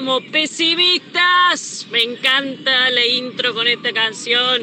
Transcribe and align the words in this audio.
Vamos, 0.00 0.22
pesimistas. 0.30 1.88
Me 1.90 2.04
encanta 2.04 2.88
la 2.90 3.04
intro 3.04 3.52
con 3.52 3.66
esta 3.66 3.92
canción. 3.92 4.62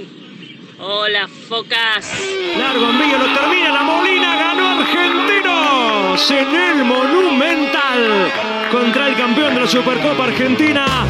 Hola, 0.79 1.27
focas. 1.27 2.09
Largo 2.57 2.89
envío, 2.89 3.17
lo 3.17 3.25
termina 3.33 3.69
la 3.69 3.83
Molina, 3.83 4.33
ganó 4.33 4.79
Argentinos 4.79 6.31
en 6.31 6.55
el 6.55 6.85
Monumental 6.85 8.31
contra 8.71 9.09
el 9.09 9.15
campeón 9.17 9.55
de 9.55 9.59
la 9.59 9.67
Supercopa 9.67 10.23
Argentina. 10.23 11.05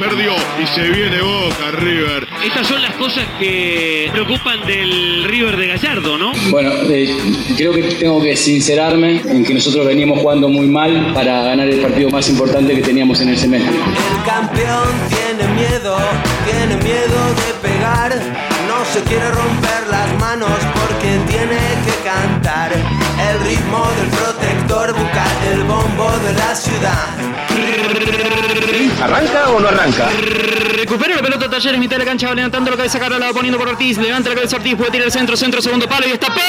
Perdió 0.00 0.32
y 0.60 0.66
se 0.66 0.88
viene 0.88 1.20
Boca, 1.20 1.70
River. 1.72 2.26
Estas 2.42 2.66
son 2.66 2.80
las 2.80 2.94
cosas 2.94 3.26
que 3.38 4.08
preocupan 4.10 4.66
del 4.66 5.24
River 5.24 5.58
de 5.58 5.66
Gallardo, 5.66 6.16
¿no? 6.16 6.32
Bueno, 6.50 6.70
eh, 6.88 7.14
creo 7.56 7.72
que 7.74 7.82
tengo 7.82 8.22
que 8.22 8.34
sincerarme 8.34 9.20
en 9.20 9.44
que 9.44 9.52
nosotros 9.52 9.86
veníamos 9.86 10.20
jugando 10.20 10.48
muy 10.48 10.68
mal 10.68 11.12
para 11.12 11.42
ganar 11.42 11.68
el 11.68 11.80
partido 11.80 12.08
más 12.08 12.30
importante 12.30 12.74
que 12.74 12.80
teníamos 12.80 13.20
en 13.20 13.28
el 13.28 13.36
semestre. 13.36 13.70
El 13.70 14.24
campeón 14.24 14.88
tiene 15.10 15.52
miedo, 15.54 15.98
tiene 16.46 16.76
miedo 16.82 17.34
de 17.34 17.68
pegar. 17.68 18.59
No 18.80 18.86
se 18.86 19.02
quiere 19.02 19.30
romper 19.32 19.88
las 19.90 20.18
manos 20.18 20.48
porque 20.72 21.18
tiene 21.28 21.58
que 21.84 21.92
cantar. 22.02 22.72
El 22.72 23.40
ritmo 23.46 23.86
del 23.98 24.08
protector 24.08 24.94
bucal, 24.94 25.36
el 25.52 25.64
bombo 25.64 26.10
de 26.24 26.32
la 26.32 26.54
ciudad. 26.54 27.08
¿Arranca 29.02 29.50
o 29.50 29.60
no 29.60 29.68
arranca? 29.68 30.08
Recupera 30.76 31.16
la 31.16 31.20
pelota 31.20 31.50
Talleres, 31.50 31.78
mitad 31.78 31.96
de 31.96 32.04
la 32.04 32.10
cancha, 32.10 32.34
levantando 32.34 32.70
la 32.70 32.78
cabeza 32.78 32.98
Carola, 32.98 33.30
poniendo 33.34 33.58
por 33.58 33.68
Ortiz, 33.68 33.98
levanta 33.98 34.30
la 34.30 34.36
cabeza 34.36 34.56
Ortiz, 34.56 34.74
puede 34.76 34.90
tirar 34.92 35.06
el 35.08 35.12
centro, 35.12 35.36
centro, 35.36 35.60
segundo 35.60 35.86
palo 35.86 36.08
y 36.08 36.12
está 36.12 36.28
Pérez. 36.28 36.40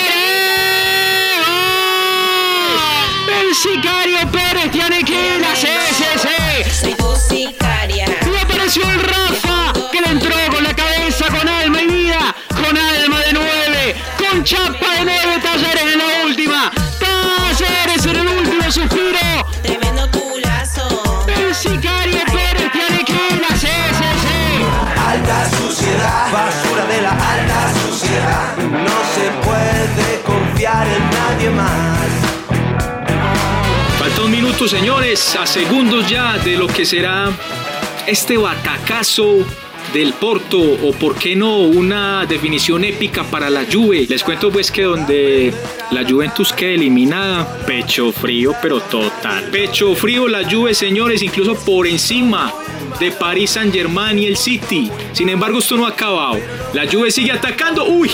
El 3.41 3.53
sicario 3.53 4.19
Pérez 4.31 4.71
tiene 4.71 5.03
que 5.03 5.35
ir 5.35 5.43
a 5.43 5.51
CSC. 5.53 6.79
Soy 6.79 6.93
tu 6.93 7.13
sicaria. 7.17 8.05
Y 8.05 8.37
apareció 8.41 8.89
el 8.89 9.01
Rafa, 9.01 9.73
que 9.91 9.99
le 9.99 10.07
entró 10.11 10.33
con 14.41 14.43
chapa 14.43 14.95
de 14.95 15.05
nueve 15.05 15.39
Talleres 15.41 15.93
en 15.93 15.97
la 15.99 16.25
última. 16.25 16.71
Talleres 16.99 18.05
en 18.05 18.15
el 18.15 18.27
último 18.27 18.71
suspiro. 18.71 19.45
Tremendo 19.61 20.09
culazo. 20.11 21.25
El 21.27 21.53
sicario 21.53 22.21
Pérez 22.25 22.71
tiene 22.71 23.05
que 23.05 23.13
ir 23.13 23.43
a 23.47 23.53
CSC. 23.53 24.27
Alta 25.07 25.49
suciedad, 25.51 26.31
basura 26.31 26.85
de 26.85 27.01
la 27.01 27.11
alta 27.11 27.73
suciedad. 27.85 28.57
No 28.57 28.97
se 29.13 29.29
puede 29.45 30.21
confiar 30.25 30.87
en 30.87 31.09
nadie 31.09 31.49
más. 31.51 32.07
Falta 33.99 34.21
un 34.23 34.31
minuto, 34.31 34.67
señores, 34.67 35.35
a 35.35 35.45
segundos 35.45 36.09
ya 36.09 36.37
de 36.39 36.57
lo 36.57 36.67
que 36.67 36.85
será 36.85 37.29
este 38.07 38.37
batacazo 38.37 39.45
del 39.93 40.13
Porto 40.13 40.59
o 40.59 40.93
por 40.93 41.15
qué 41.15 41.35
no 41.35 41.57
una 41.59 42.25
definición 42.25 42.83
épica 42.83 43.23
para 43.23 43.49
la 43.49 43.65
Juve. 43.71 44.05
Les 44.07 44.23
cuento 44.23 44.51
pues 44.51 44.71
que 44.71 44.83
donde 44.83 45.53
la 45.91 46.07
Juventus 46.07 46.53
queda 46.53 46.71
eliminada, 46.71 47.65
pecho 47.65 48.11
frío 48.11 48.53
pero 48.61 48.79
total. 48.81 49.45
Pecho 49.51 49.95
frío 49.95 50.27
la 50.27 50.49
Juve, 50.49 50.73
señores, 50.73 51.21
incluso 51.21 51.55
por 51.55 51.87
encima 51.87 52.53
de 52.99 53.11
Paris 53.11 53.51
Saint 53.51 53.73
Germain 53.73 54.17
y 54.17 54.25
el 54.25 54.37
City. 54.37 54.89
Sin 55.13 55.29
embargo, 55.29 55.59
esto 55.59 55.77
no 55.77 55.85
ha 55.85 55.89
acabado. 55.89 56.39
La 56.73 56.89
Juve 56.89 57.11
sigue 57.11 57.31
atacando. 57.31 57.85
Uy, 57.85 58.09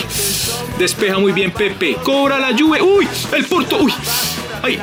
despeja 0.78 1.20
muy 1.20 1.32
bien 1.32 1.52
Pepe. 1.52 1.96
Cobra 2.04 2.40
la 2.40 2.58
Juve. 2.58 2.82
Uy, 2.82 3.08
el 3.36 3.46
Porto. 3.46 3.78
Uy, 3.78 3.94
ay. 4.64 4.80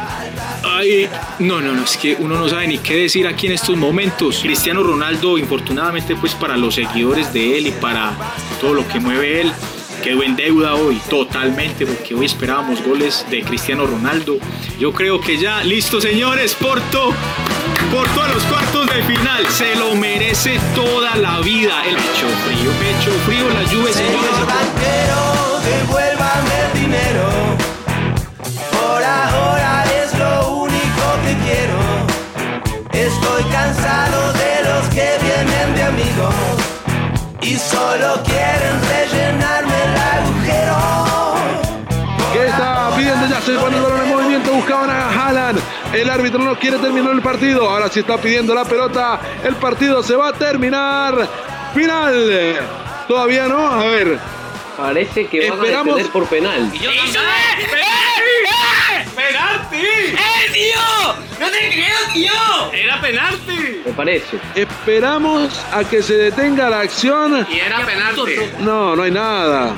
Ay, 0.67 1.09
no, 1.39 1.61
no, 1.61 1.75
no, 1.75 1.85
es 1.85 1.97
que 1.97 2.17
uno 2.19 2.37
no 2.37 2.49
sabe 2.49 2.67
ni 2.67 2.79
qué 2.79 2.97
decir 2.97 3.27
aquí 3.27 3.47
en 3.47 3.53
estos 3.53 3.77
momentos. 3.77 4.41
Cristiano 4.43 4.83
Ronaldo, 4.83 5.39
infortunadamente, 5.39 6.17
pues 6.17 6.35
para 6.35 6.57
los 6.57 6.75
seguidores 6.75 7.33
de 7.33 7.59
él 7.59 7.67
y 7.67 7.73
para 7.73 8.13
todo 8.61 8.75
lo 8.75 8.87
que 8.89 8.99
mueve 8.99 9.43
él, 9.43 9.53
quedó 10.03 10.23
en 10.23 10.37
deuda 10.37 10.75
hoy, 10.75 11.01
totalmente, 11.09 11.87
porque 11.87 12.15
hoy 12.15 12.27
esperábamos 12.27 12.83
goles 12.85 13.25
de 13.31 13.43
Cristiano 13.43 13.87
Ronaldo. 13.87 14.39
Yo 14.79 14.93
creo 14.93 15.21
que 15.21 15.39
ya, 15.39 15.63
listo, 15.65 16.01
señores, 16.01 16.55
Porto, 16.55 17.13
Porto 17.91 18.23
a 18.23 18.29
los 18.29 18.43
cuartos 18.45 18.87
de 18.87 19.03
final, 19.05 19.47
se 19.49 19.75
lo 19.77 19.95
merece 19.95 20.59
toda 20.75 21.17
la 21.17 21.41
vida. 21.41 21.85
El 21.87 21.97
pecho 21.97 22.29
frío, 22.45 22.71
pecho 22.81 23.11
frío, 23.27 23.49
la 23.49 23.63
lluvia, 23.71 23.93
señores. 23.93 24.31
Señor 24.31 24.47
banquero, 24.47 25.61
devuélvame 25.65 26.61
el 26.67 26.81
dinero. 26.81 27.29
Por 28.73 29.03
Estoy 33.37 33.51
cansado 33.51 34.33
de 34.35 34.63
los 34.63 34.89
que 34.91 35.11
vienen 35.21 35.75
de 35.75 35.83
amigos 35.83 36.35
y 37.43 37.57
solo 37.57 38.23
quieren 38.23 38.81
rellenarme 38.89 39.73
el 39.83 39.97
agujero. 39.97 41.35
¿Qué 42.33 42.47
está 42.47 42.91
pidiendo 42.97 43.27
ya? 43.27 43.41
Se 43.41 43.55
pone 43.55 43.77
el 43.77 43.83
balón 43.83 44.03
en 44.03 44.09
movimiento, 44.09 44.53
buscaban 44.53 44.89
a 44.89 45.09
Haaland. 45.09 45.59
El 45.93 46.11
árbitro 46.11 46.39
no 46.45 46.57
quiere 46.61 46.79
terminar 46.79 47.13
el 47.13 47.23
partido. 47.23 47.69
Ahora 47.69 47.89
sí 47.89 48.01
está 48.01 48.19
pidiendo 48.19 48.55
la 48.55 48.65
pelota. 48.65 49.19
El 49.43 49.57
partido 49.57 50.01
se 50.05 50.15
va 50.15 50.29
a 50.29 50.33
terminar. 50.33 51.29
Final. 51.75 52.57
Todavía 53.09 53.49
no. 53.49 53.67
A 53.67 53.85
ver. 53.87 54.17
Parece 54.77 55.27
que 55.27 55.51
van 55.51 55.59
Esperamos- 55.59 55.95
a 55.95 55.97
detener 55.97 56.13
por 56.13 56.27
penal. 56.27 56.71
¡Penalti! 59.27 59.77
¡Eh, 59.77 60.51
tío! 60.53 61.15
¡No 61.41 61.51
te 61.51 61.59
creo, 61.71 61.97
tío! 62.13 62.73
¡Era 62.73 63.01
penalti! 63.01 63.83
Me 63.87 63.93
parece. 63.93 64.39
Esperamos 64.55 65.65
a 65.73 65.83
que 65.85 66.03
se 66.03 66.15
detenga 66.15 66.69
la 66.69 66.81
acción. 66.81 67.47
Y 67.51 67.59
era 67.59 67.85
penalti. 67.87 68.37
No, 68.61 68.95
no 68.95 69.03
hay 69.03 69.11
nada. 69.11 69.75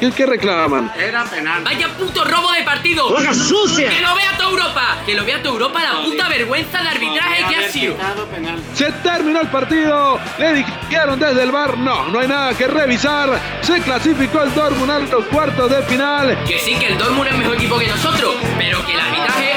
¿Qué, 0.00 0.10
qué 0.12 0.24
reclaman? 0.24 0.90
Era 0.96 1.24
penalti. 1.24 1.64
Vaya 1.64 1.88
puto 1.88 2.24
robo 2.24 2.50
de 2.52 2.62
partido. 2.62 3.10
¡Boca 3.10 3.34
sucia! 3.34 3.90
Que 3.90 4.00
lo 4.00 4.14
vea 4.14 4.34
toda 4.38 4.50
Europa. 4.50 4.98
Que 5.04 5.14
lo 5.14 5.24
vea 5.26 5.42
toda 5.42 5.52
Europa 5.52 5.82
la 5.82 6.02
puta 6.02 6.26
vergüenza 6.28 6.82
de 6.82 6.88
arbitraje 6.88 7.44
que 7.48 7.56
ha 7.56 7.68
sido. 7.70 7.96
Se 8.72 8.90
terminó 9.02 9.42
el 9.42 9.48
partido. 9.48 10.18
Le 10.38 10.54
dijeron 10.54 11.20
desde 11.20 11.42
el 11.42 11.52
bar. 11.52 11.76
No, 11.76 12.08
no 12.08 12.18
hay 12.18 12.28
nada 12.28 12.54
que 12.54 12.66
revisar. 12.66 13.38
Se 13.60 13.80
clasificó 13.82 14.42
el 14.42 14.54
Dortmund 14.54 14.90
a 14.90 14.98
los 15.00 15.26
cuartos 15.26 15.70
de 15.70 15.82
final. 15.82 16.44
Que 16.46 16.58
sí 16.58 16.76
que 16.76 16.86
el 16.86 16.98
Dortmund 16.98 17.28
es 17.28 17.36
mejor 17.36 17.54
equipo 17.56 17.78
que 17.78 17.86
nosotros, 17.88 18.36
pero 18.56 18.84
que 18.86 18.94
el 18.94 19.00
arbitraje 19.00 19.52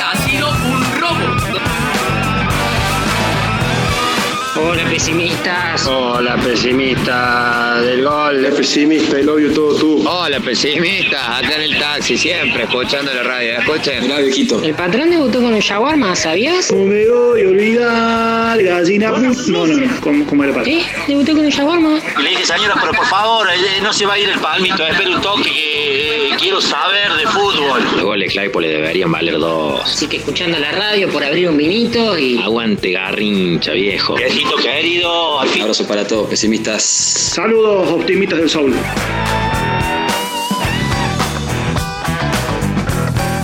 Hola, 4.66 4.86
pesimistas. 4.90 5.88
Hola, 5.88 6.38
pesimista 6.38 7.82
del 7.82 8.04
gol. 8.04 8.48
Pesimista, 8.56 9.20
el 9.20 9.28
obvio 9.28 9.52
todo 9.54 9.76
tú. 9.76 10.08
Hola, 10.08 10.40
pesimista. 10.40 11.38
Acá 11.38 11.56
en 11.56 11.62
el 11.64 11.80
taxi, 11.80 12.18
siempre 12.18 12.64
escuchando 12.64 13.14
la 13.14 13.24
radio. 13.24 13.58
Escuchen. 13.60 14.04
Mirá, 14.04 14.20
viejito. 14.20 14.64
El 14.64 14.74
patrón 14.74 15.10
debutó 15.10 15.42
con 15.42 15.54
el 15.54 15.62
shawarma, 15.62 16.16
¿sabías? 16.16 16.72
Me 16.72 17.06
voy 17.10 17.42
a 17.42 17.48
olvidar, 17.50 18.64
gallina. 18.64 19.12
No, 19.12 19.18
no, 19.20 19.68
no. 19.68 20.02
¿Cómo, 20.02 20.26
cómo 20.26 20.44
era 20.46 20.54
para? 20.54 20.66
Sí, 20.66 20.86
debutó 21.08 21.34
con 21.34 21.46
el 21.46 21.52
shawarma. 21.52 22.00
Le 22.22 22.30
dije, 22.30 22.46
señora, 22.46 22.76
pero 22.80 22.94
por 22.94 23.06
favor, 23.08 23.48
eh, 23.50 23.82
no 23.82 23.92
se 23.92 24.06
va 24.06 24.14
a 24.14 24.20
ir 24.20 24.30
el 24.30 24.40
palmito, 24.40 24.88
espere 24.88 25.14
un 25.14 25.22
toque 25.22 25.44
que 25.44 26.30
eh, 26.30 26.36
quiero 26.40 26.62
saber 26.62 27.12
de 27.14 27.28
fútbol. 27.28 27.84
Los 27.96 28.04
goles 28.04 28.32
Claypole 28.32 28.70
deberían 28.70 29.12
valer 29.12 29.38
dos. 29.40 29.82
Así 29.84 30.08
que 30.08 30.18
escuchando 30.18 30.58
la 30.58 30.72
radio 30.72 31.10
por 31.10 31.24
abrir 31.24 31.50
un 31.50 31.58
vinito 31.58 32.18
y. 32.18 32.38
Aguante 32.42 32.92
garrincha, 32.92 33.74
viejo. 33.74 34.16
Viejito 34.16 34.53
querido, 34.58 35.40
al 35.40 35.48
fin. 35.50 35.62
Abrazo 35.62 35.88
para 35.88 36.06
todos, 36.06 36.28
pesimistas. 36.30 36.84
Saludos, 36.84 37.90
optimistas 37.90 38.40
del 38.40 38.50
Soul. 38.50 38.74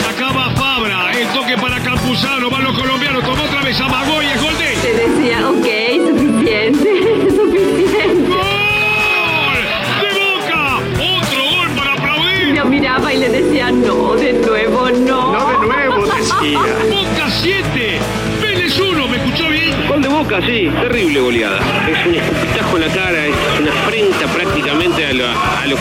Acaba 0.09 0.49
Fabra. 0.55 1.11
El 1.17 1.27
toque 1.29 1.57
para 1.57 1.79
Campuzano. 1.81 2.49
Van 2.49 2.63
los 2.63 2.77
colombianos. 2.77 3.23
Tomó 3.23 3.43
otra 3.43 3.61
vez 3.61 3.79
a 3.79 3.87
Magoy. 3.87 4.38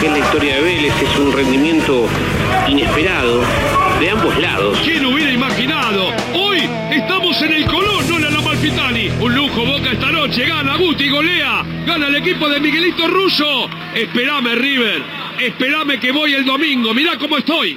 Que 0.00 0.06
es 0.06 0.12
la 0.12 0.18
historia 0.18 0.56
de 0.56 0.62
Vélez. 0.62 0.92
Es 1.02 1.18
un 1.18 1.32
rendimiento 1.32 2.06
inesperado 2.68 3.42
de 4.00 4.10
ambos 4.10 4.36
lados. 4.38 4.78
¿Quién 4.84 5.04
hubiera 5.06 5.32
imaginado? 5.32 6.12
Hoy 6.34 6.68
estamos 6.90 7.40
en 7.42 7.52
el 7.52 7.64
Colón, 7.66 8.08
no 8.08 8.16
en 8.16 8.22
la 8.22 8.38
Amalfitani. 8.38 9.10
Un 9.20 9.34
lujo 9.34 9.64
Boca 9.64 9.92
esta 9.92 10.10
noche. 10.10 10.46
Gana 10.46 10.76
Guti, 10.76 11.08
golea. 11.08 11.64
Gana 11.86 12.08
el 12.08 12.16
equipo 12.16 12.48
de 12.48 12.60
Miguelito 12.60 13.08
Russo. 13.08 13.68
Esperame, 13.94 14.54
River. 14.54 15.02
Esperame 15.40 15.98
que 15.98 16.12
voy 16.12 16.34
el 16.34 16.44
domingo. 16.44 16.94
Mirá 16.94 17.18
cómo 17.18 17.38
estoy. 17.38 17.76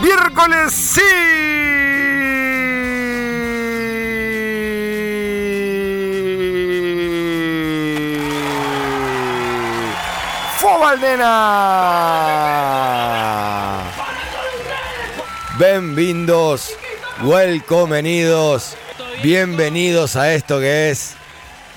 Miércoles 0.00 0.72
sí. 0.72 1.00
Fobaldena. 10.58 11.34
Bienvenidos, 15.58 16.76
welcomenidos, 17.22 18.76
bienvenidos 19.22 20.14
a 20.16 20.32
esto 20.32 20.60
que 20.60 20.90
es 20.90 21.14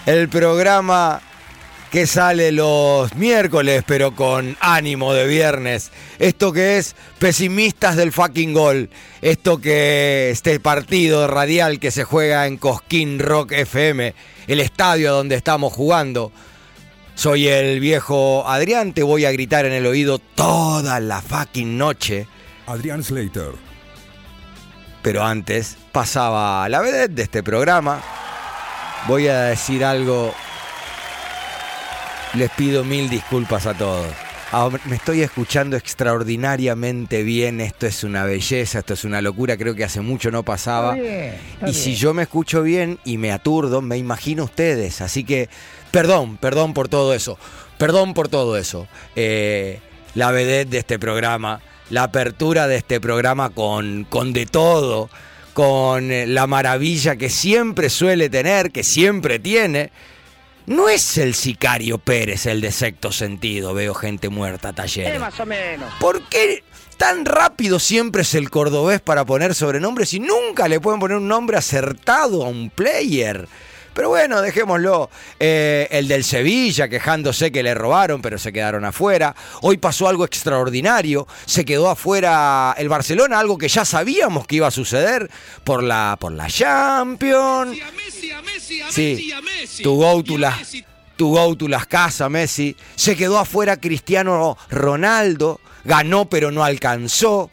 el 0.05 0.29
programa 0.29 1.21
que 1.91 2.05
sale 2.05 2.51
los 2.51 3.15
miércoles, 3.15 3.83
pero 3.87 4.13
con 4.13 4.57
ánimo 4.59 5.13
de 5.13 5.27
viernes. 5.27 5.91
Esto 6.19 6.51
que 6.51 6.77
es 6.77 6.95
pesimistas 7.19 7.95
del 7.95 8.11
fucking 8.11 8.53
gol. 8.53 8.89
Esto 9.21 9.59
que 9.59 10.29
este 10.31 10.59
partido 10.59 11.27
radial 11.27 11.79
que 11.79 11.91
se 11.91 12.03
juega 12.03 12.47
en 12.47 12.57
Cosquín 12.57 13.19
Rock 13.19 13.53
FM, 13.53 14.13
el 14.47 14.59
estadio 14.59 15.13
donde 15.13 15.35
estamos 15.35 15.73
jugando. 15.73 16.31
Soy 17.15 17.47
el 17.47 17.79
viejo 17.79 18.47
Adrián, 18.47 18.93
te 18.93 19.01
voy 19.01 19.25
a 19.25 19.31
gritar 19.31 19.65
en 19.65 19.73
el 19.73 19.87
oído 19.87 20.19
toda 20.19 20.99
la 20.99 21.21
fucking 21.21 21.77
noche. 21.77 22.27
Adrián 22.67 23.03
Slater. 23.03 23.53
Pero 25.01 25.23
antes 25.23 25.77
pasaba 25.91 26.67
la 26.69 26.81
vedette 26.81 27.13
de 27.13 27.23
este 27.23 27.41
programa. 27.41 28.01
Voy 29.07 29.29
a 29.29 29.43
decir 29.43 29.85
algo 29.85 30.33
les 32.33 32.49
pido 32.51 32.83
mil 32.83 33.09
disculpas 33.09 33.65
a 33.65 33.73
todos. 33.73 34.07
Me 34.85 34.95
estoy 34.95 35.23
escuchando 35.23 35.75
extraordinariamente 35.75 37.23
bien, 37.23 37.59
esto 37.59 37.85
es 37.85 38.05
una 38.05 38.23
belleza, 38.23 38.79
esto 38.79 38.93
es 38.93 39.03
una 39.03 39.21
locura, 39.21 39.57
creo 39.57 39.75
que 39.75 39.83
hace 39.83 39.99
mucho 39.99 40.31
no 40.31 40.43
pasaba. 40.43 40.95
Está 40.95 41.09
bien, 41.09 41.33
está 41.53 41.69
y 41.69 41.73
si 41.73 41.89
bien. 41.89 41.99
yo 41.99 42.13
me 42.13 42.23
escucho 42.23 42.63
bien 42.63 42.97
y 43.03 43.17
me 43.17 43.33
aturdo, 43.33 43.81
me 43.81 43.97
imagino 43.97 44.45
ustedes. 44.45 45.01
Así 45.01 45.25
que, 45.25 45.49
perdón, 45.91 46.37
perdón 46.37 46.73
por 46.73 46.87
todo 46.87 47.13
eso. 47.13 47.37
Perdón 47.77 48.13
por 48.13 48.29
todo 48.29 48.57
eso. 48.57 48.87
Eh, 49.17 49.81
la 50.15 50.31
vedette 50.31 50.69
de 50.69 50.77
este 50.77 50.97
programa, 50.97 51.59
la 51.89 52.03
apertura 52.03 52.67
de 52.67 52.77
este 52.77 53.01
programa 53.01 53.49
con, 53.49 54.05
con 54.05 54.31
de 54.31 54.45
todo, 54.45 55.09
con 55.53 56.09
eh, 56.09 56.25
la 56.25 56.47
maravilla 56.47 57.17
que 57.17 57.29
siempre 57.29 57.89
suele 57.89 58.29
tener, 58.29 58.71
que 58.71 58.83
siempre 58.83 59.39
tiene. 59.39 59.91
No 60.67 60.89
es 60.89 61.17
el 61.17 61.33
sicario 61.33 61.97
Pérez 61.97 62.45
el 62.45 62.59
de 62.59 62.73
sexto 62.73 63.13
sentido, 63.13 63.73
veo 63.73 63.93
gente 63.93 64.27
muerta, 64.27 64.73
talleres. 64.73 65.17
más 65.17 65.39
o 65.39 65.45
menos. 65.45 65.93
¿Por 65.97 66.21
qué 66.23 66.61
tan 66.97 67.23
rápido 67.23 67.79
siempre 67.79 68.23
es 68.23 68.35
el 68.35 68.49
cordobés 68.49 68.99
para 68.99 69.23
poner 69.23 69.55
sobrenombres 69.55 70.13
y 70.13 70.19
nunca 70.19 70.67
le 70.67 70.81
pueden 70.81 70.99
poner 70.99 71.17
un 71.17 71.27
nombre 71.29 71.55
acertado 71.55 72.43
a 72.45 72.49
un 72.49 72.69
player? 72.69 73.47
Pero 73.97 74.09
bueno, 74.09 74.43
dejémoslo. 74.43 75.09
Eh, 75.39 75.87
el 75.89 76.07
del 76.07 76.23
Sevilla 76.23 76.87
quejándose 76.87 77.51
que 77.51 77.63
le 77.63 77.73
robaron, 77.73 78.21
pero 78.21 78.37
se 78.37 78.53
quedaron 78.53 78.85
afuera. 78.85 79.35
Hoy 79.63 79.77
pasó 79.77 80.07
algo 80.07 80.23
extraordinario. 80.23 81.27
Se 81.47 81.65
quedó 81.65 81.89
afuera 81.89 82.75
el 82.77 82.89
Barcelona, 82.89 83.39
algo 83.39 83.57
que 83.57 83.67
ya 83.67 83.85
sabíamos 83.85 84.45
que 84.45 84.57
iba 84.57 84.67
a 84.67 84.71
suceder 84.71 85.31
por 85.63 85.81
la, 85.81 86.15
por 86.19 86.31
la 86.31 86.45
Champions. 86.45 87.75
Sí, 88.91 89.33
tu 89.81 89.95
go 89.95 90.23
to 90.23 90.37
la, 90.37 90.55
tu 91.15 91.31
go 91.31 91.57
to 91.57 91.67
las 91.67 91.87
casas, 91.87 92.29
Messi. 92.29 92.77
Se 92.95 93.15
quedó 93.15 93.39
afuera 93.39 93.77
Cristiano 93.77 94.59
Ronaldo. 94.69 95.59
Ganó, 95.85 96.29
pero 96.29 96.51
no 96.51 96.63
alcanzó. 96.63 97.49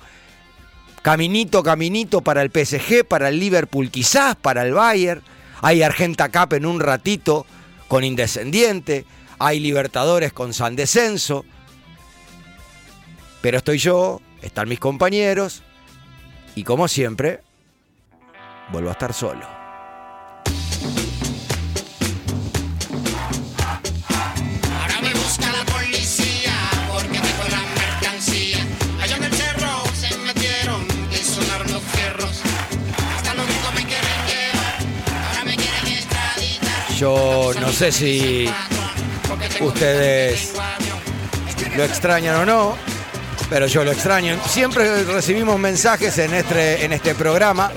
Caminito, 1.01 1.63
caminito 1.63 2.21
para 2.21 2.43
el 2.43 2.51
PSG, 2.51 3.07
para 3.09 3.31
el 3.31 3.41
Liverpool, 3.41 3.91
quizás 3.91 4.37
para 4.37 4.67
el 4.67 4.75
Bayern. 4.75 5.23
Hay 5.65 5.83
Argenta 5.83 6.31
Cup 6.31 6.53
en 6.53 6.67
un 6.67 6.79
ratito 6.79 7.47
con 7.89 8.05
Indescendiente. 8.05 9.07
Hay 9.39 9.61
Libertadores 9.61 10.31
con 10.31 10.53
San 10.53 10.77
Descenso. 10.77 11.47
Pero 13.41 13.57
estoy 13.57 13.79
yo, 13.79 14.21
están 14.43 14.69
mis 14.69 14.79
compañeros. 14.79 15.63
Y 16.55 16.65
como 16.65 16.87
siempre, 16.87 17.41
vuelvo 18.73 18.91
a 18.91 18.93
estar 18.93 19.15
solo. 19.15 19.54
Yo 37.05 37.53
no 37.61 37.71
sé 37.71 37.93
si 37.93 38.51
ustedes 39.61 40.55
lo 41.77 41.85
extrañan 41.85 42.37
o 42.37 42.47
no, 42.47 42.79
pero 43.51 43.67
yo 43.67 43.85
lo 43.85 43.93
extraño. 43.93 44.39
Siempre 44.49 45.05
recibimos 45.05 45.59
mensajes 45.59 46.17
en 46.17 46.33
este, 46.33 46.83
en 46.83 46.95
este 46.95 47.15
programa. 47.15 47.71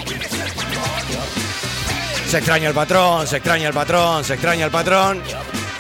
Se 2.29 2.37
extraña 2.37 2.69
el 2.69 2.73
patrón, 2.73 3.27
se 3.27 3.35
extraña 3.35 3.67
el 3.67 3.73
patrón, 3.73 4.23
se 4.23 4.35
extraña 4.35 4.63
el 4.63 4.71
patrón. 4.71 5.21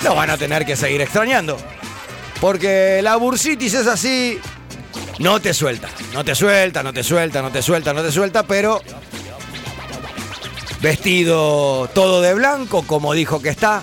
Lo 0.03 0.13
van 0.13 0.29
a 0.29 0.37
tener 0.37 0.65
que 0.65 0.75
seguir 0.75 0.99
extrañando. 0.99 1.57
Porque 2.41 2.99
la 3.01 3.15
bursitis 3.15 3.75
es 3.75 3.87
así. 3.87 4.41
No 5.19 5.39
te 5.39 5.53
suelta, 5.53 5.87
no 6.13 6.25
te 6.25 6.35
suelta, 6.35 6.83
no 6.83 6.91
te 6.91 7.01
suelta, 7.01 7.41
no 7.41 7.49
te 7.49 7.61
suelta, 7.61 7.93
no 7.93 8.03
te 8.03 8.11
suelta, 8.11 8.43
pero 8.43 8.81
vestido 10.81 11.89
todo 11.93 12.21
de 12.21 12.33
blanco, 12.33 12.83
como 12.83 13.13
dijo 13.13 13.41
que 13.41 13.49
está, 13.49 13.81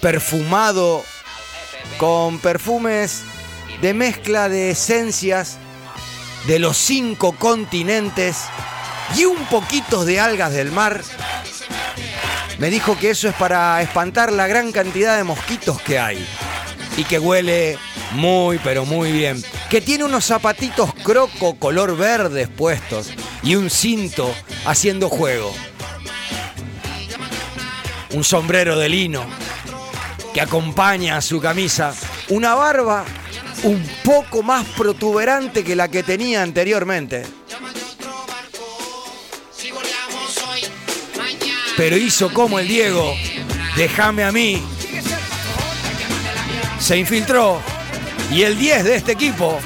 perfumado 0.00 1.04
con 1.98 2.38
perfumes 2.38 3.22
de 3.82 3.94
mezcla 3.94 4.48
de 4.48 4.70
esencias 4.70 5.58
de 6.46 6.58
los 6.58 6.76
cinco 6.76 7.32
continentes 7.32 8.44
y 9.16 9.24
un 9.24 9.44
poquito 9.46 10.04
de 10.04 10.20
algas 10.20 10.52
del 10.52 10.72
mar. 10.72 11.02
Me 12.58 12.70
dijo 12.70 12.98
que 12.98 13.10
eso 13.10 13.28
es 13.28 13.34
para 13.34 13.80
espantar 13.82 14.32
la 14.32 14.46
gran 14.46 14.72
cantidad 14.72 15.16
de 15.16 15.24
mosquitos 15.24 15.80
que 15.82 15.98
hay 15.98 16.26
y 16.96 17.04
que 17.04 17.18
huele 17.18 17.78
muy 18.12 18.58
pero 18.58 18.84
muy 18.84 19.12
bien. 19.12 19.42
Que 19.70 19.80
tiene 19.80 20.04
unos 20.04 20.26
zapatitos 20.26 20.92
croco 20.94 21.54
color 21.54 21.96
verdes 21.96 22.48
puestos 22.48 23.10
y 23.42 23.54
un 23.54 23.70
cinto 23.70 24.34
haciendo 24.64 25.08
juego. 25.08 25.52
Un 28.12 28.24
sombrero 28.24 28.78
de 28.78 28.88
lino 28.88 29.24
que 30.34 30.40
acompaña 30.40 31.16
a 31.16 31.22
su 31.22 31.40
camisa. 31.40 31.94
Una 32.28 32.54
barba 32.54 33.04
un 33.62 33.82
poco 34.04 34.42
más 34.42 34.66
protuberante 34.76 35.64
que 35.64 35.76
la 35.76 35.88
que 35.88 36.02
tenía 36.02 36.42
anteriormente. 36.42 37.24
Pero 41.76 41.96
hizo 41.96 42.32
como 42.32 42.58
el 42.58 42.68
Diego. 42.68 43.14
Déjame 43.76 44.24
a 44.24 44.32
mí. 44.32 44.62
Se 46.78 46.96
infiltró. 46.96 47.60
Y 48.30 48.42
el 48.42 48.58
10 48.58 48.84
de 48.84 48.94
este 48.94 49.12
equipo, 49.12 49.58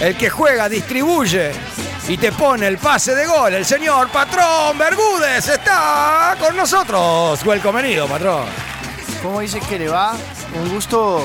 el 0.00 0.16
que 0.16 0.28
juega, 0.28 0.68
distribuye 0.68 1.52
y 2.08 2.16
te 2.16 2.32
pone 2.32 2.66
el 2.66 2.78
pase 2.78 3.14
de 3.14 3.26
gol, 3.26 3.54
el 3.54 3.64
señor 3.64 4.08
Patrón 4.08 4.76
Bergúdez 4.76 5.48
está 5.48 6.36
con 6.38 6.56
nosotros. 6.56 7.44
Welcomenido, 7.44 8.06
patrón. 8.08 8.46
¿Cómo 9.22 9.40
dice 9.40 9.60
que 9.60 9.78
le 9.78 9.88
va? 9.88 10.14
Un 10.54 10.68
gusto 10.68 11.24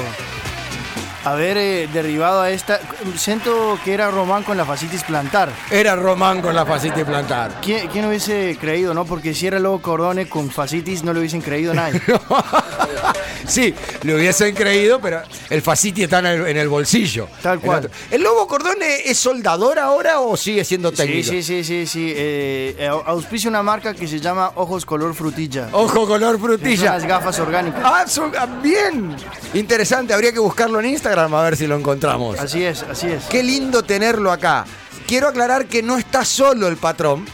haber 1.25 1.57
eh, 1.57 1.89
derribado 1.91 2.41
a 2.41 2.50
esta. 2.51 2.79
Siento 3.15 3.79
que 3.84 3.93
era 3.93 4.12
Román 4.12 4.43
con 4.43 4.55
la 4.55 4.65
facitis 4.65 5.03
plantar. 5.03 5.50
Era 5.72 5.96
Román 5.96 6.41
con 6.41 6.55
la 6.55 6.65
facitis 6.65 7.03
plantar. 7.03 7.60
¿Quién, 7.62 7.88
quién 7.88 8.05
hubiese 8.05 8.57
creído, 8.60 8.93
no? 8.93 9.05
Porque 9.05 9.34
si 9.34 9.48
era 9.48 9.60
luego 9.60 9.81
Cordone 9.81 10.29
con 10.29 10.50
facitis, 10.51 11.03
no 11.03 11.12
lo 11.12 11.19
hubiesen 11.19 11.41
creído 11.41 11.74
nadie. 11.74 12.01
Sí, 13.58 13.74
le 14.04 14.16
hubiesen 14.16 14.54
creído, 14.54 15.00
pero 15.00 15.22
el 15.50 15.62
facitis 15.62 16.04
está 16.04 16.20
en 16.20 16.25
el, 16.25 16.48
en 16.48 16.58
el 16.58 16.68
bolsillo. 16.68 17.27
Tal 17.42 17.60
cual. 17.62 17.89
El. 18.12 18.16
¿El 18.18 18.24
Lobo 18.24 18.46
Cordone 18.48 19.04
es 19.10 19.18
soldador 19.18 19.80
ahora 19.80 20.20
o 20.20 20.36
sigue 20.36 20.66
siendo 20.66 20.89
Sí, 20.89 20.96
técnico? 20.98 21.30
sí, 21.30 21.42
sí, 21.42 21.63
sí, 21.63 21.88
sí. 21.88 22.13
Eh, 22.16 22.75
eh, 22.77 22.88
auspicia 23.06 23.50
una 23.50 23.63
marca 23.63 23.94
que 23.94 24.08
se 24.08 24.20
llama 24.20 24.51
Ojos 24.56 24.86
Color 24.86 25.13
Frutilla. 25.16 25.70
Ojo 25.72 26.06
color 26.06 26.39
frutilla. 26.39 26.92
unas 26.92 27.06
gafas 27.06 27.39
orgánicas. 27.39 27.82
Ah, 27.84 28.06
son- 28.08 28.34
ah, 28.38 28.46
bien. 28.62 29.16
Interesante, 29.54 30.13
habría 30.13 30.32
que 30.34 30.39
buscarlo 30.39 30.80
en 30.82 30.88
Instagram 30.88 31.34
a 31.34 31.44
ver 31.44 31.56
si 31.56 31.68
lo 31.68 31.75
encontramos. 31.77 32.38
Así 32.39 32.63
es, 32.63 32.84
así 32.84 33.08
es. 33.08 33.24
Qué 33.25 33.44
lindo 33.44 33.84
tenerlo 33.84 34.32
acá. 34.32 34.66
Quiero 35.08 35.30
aclarar 35.30 35.68
que 35.68 35.82
no 35.82 35.98
está 35.98 36.25
solo 36.25 36.68
el 36.68 36.75
patrón, 36.75 37.25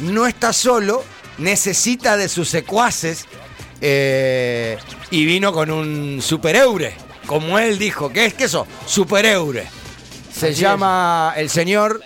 no 0.00 0.26
está 0.26 0.52
solo, 0.52 1.04
necesita 1.38 2.16
de 2.16 2.28
sus 2.28 2.48
secuaces 2.48 3.26
eh, 3.82 4.78
y 5.10 5.26
vino 5.26 5.52
con 5.52 5.70
un 5.70 6.22
super 6.22 6.54
eure, 6.56 6.94
como 7.26 7.58
él 7.58 7.78
dijo. 7.78 8.10
¿Qué 8.10 8.26
es 8.26 8.34
que 8.34 8.44
eso? 8.44 8.66
Super 8.86 9.26
eure. 9.26 9.66
Se 10.32 10.48
Así 10.50 10.60
llama, 10.62 11.34
el 11.36 11.50
señor 11.50 12.00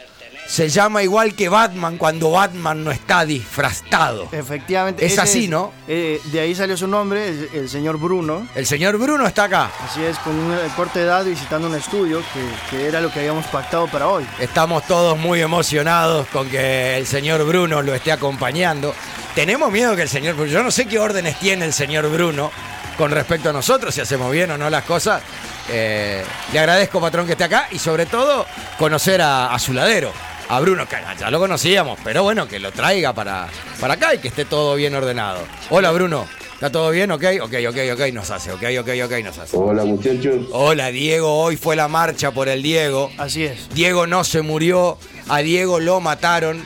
se 0.48 0.68
llama 0.68 1.02
igual 1.02 1.34
que 1.34 1.48
Batman 1.48 1.98
cuando 1.98 2.30
Batman 2.30 2.82
no 2.82 2.90
está 2.92 3.24
disfrazado. 3.24 4.28
Efectivamente. 4.32 5.04
Es 5.04 5.18
así, 5.18 5.48
¿no? 5.48 5.72
eh, 5.88 6.20
de 6.24 6.40
ahí 6.40 6.54
salió 6.54 6.76
su 6.76 6.86
nombre, 6.86 7.28
el, 7.28 7.50
el 7.52 7.68
señor 7.68 7.98
Bruno. 7.98 8.46
El 8.54 8.64
señor 8.64 8.96
Bruno 8.96 9.26
está 9.26 9.44
acá. 9.44 9.70
Así 9.84 10.02
es, 10.02 10.16
con 10.18 10.34
una 10.34 10.58
corta 10.76 11.00
edad 11.00 11.24
visitando 11.24 11.68
un 11.68 11.74
estudio 11.74 12.22
que, 12.32 12.76
que 12.76 12.86
era 12.86 13.00
lo 13.00 13.10
que 13.12 13.18
habíamos 13.20 13.44
pactado 13.46 13.86
para 13.88 14.08
hoy. 14.08 14.24
Estamos 14.38 14.86
todos 14.86 15.18
muy 15.18 15.40
emocionados 15.40 16.26
con 16.28 16.48
que 16.48 16.96
el 16.96 17.06
señor 17.06 17.44
Bruno 17.44 17.82
lo 17.82 17.94
esté 17.94 18.12
acompañando. 18.12 18.94
Tenemos 19.36 19.70
miedo 19.70 19.94
que 19.94 20.00
el 20.00 20.08
señor 20.08 20.34
Bruno, 20.34 20.50
yo 20.50 20.62
no 20.62 20.70
sé 20.70 20.86
qué 20.86 20.98
órdenes 20.98 21.38
tiene 21.38 21.66
el 21.66 21.74
señor 21.74 22.10
Bruno 22.10 22.50
con 22.96 23.10
respecto 23.10 23.50
a 23.50 23.52
nosotros, 23.52 23.94
si 23.94 24.00
hacemos 24.00 24.32
bien 24.32 24.50
o 24.50 24.56
no 24.56 24.70
las 24.70 24.84
cosas. 24.84 25.22
Eh, 25.70 26.24
le 26.54 26.58
agradezco, 26.58 27.02
patrón, 27.02 27.26
que 27.26 27.32
esté 27.32 27.44
acá 27.44 27.68
y 27.70 27.78
sobre 27.78 28.06
todo 28.06 28.46
conocer 28.78 29.20
a, 29.20 29.52
a 29.52 29.58
su 29.58 29.74
ladero, 29.74 30.10
a 30.48 30.58
Bruno, 30.60 30.88
que 30.88 30.96
ya 31.20 31.30
lo 31.30 31.38
conocíamos, 31.38 31.98
pero 32.02 32.22
bueno, 32.22 32.48
que 32.48 32.58
lo 32.58 32.72
traiga 32.72 33.12
para, 33.12 33.48
para 33.78 33.92
acá 33.94 34.14
y 34.14 34.18
que 34.20 34.28
esté 34.28 34.46
todo 34.46 34.74
bien 34.74 34.94
ordenado. 34.94 35.40
Hola, 35.68 35.90
Bruno. 35.92 36.26
¿Está 36.54 36.72
todo 36.72 36.88
bien? 36.90 37.10
¿Ok? 37.10 37.22
Ok, 37.42 37.52
ok, 37.68 37.76
ok, 37.92 38.00
nos 38.14 38.30
hace. 38.30 38.50
Ok, 38.52 38.62
ok, 38.80 38.88
ok, 39.04 39.12
nos 39.22 39.36
hace. 39.36 39.54
Hola 39.54 39.84
muchachos. 39.84 40.46
Hola 40.52 40.88
Diego, 40.88 41.42
hoy 41.42 41.58
fue 41.58 41.76
la 41.76 41.86
marcha 41.88 42.30
por 42.30 42.48
el 42.48 42.62
Diego. 42.62 43.12
Así 43.18 43.44
es. 43.44 43.68
Diego 43.74 44.06
no 44.06 44.24
se 44.24 44.40
murió, 44.40 44.96
a 45.28 45.40
Diego 45.40 45.78
lo 45.78 46.00
mataron. 46.00 46.64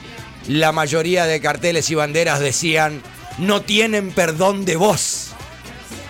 La 0.49 0.73
mayoría 0.73 1.27
de 1.27 1.41
carteles 1.41 1.91
y 1.91 1.95
banderas 1.95 2.41
decían, 2.41 3.03
no 3.39 3.63
tienen 3.63 4.11
perdón 4.13 4.65
de 4.65 4.77
vos. 4.77 5.29